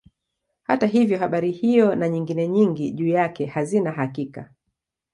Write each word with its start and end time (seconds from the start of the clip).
Hata 0.63 0.87
hivyo 0.87 1.17
habari 1.17 1.51
hiyo 1.51 1.95
na 1.95 2.09
nyingine 2.09 2.47
nyingi 2.47 2.91
juu 2.91 3.07
yake 3.07 3.45
hazina 3.45 3.91
hakika. 3.91 4.49